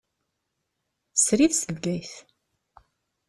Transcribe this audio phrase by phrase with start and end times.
[1.25, 2.13] Srid seg Bgayet.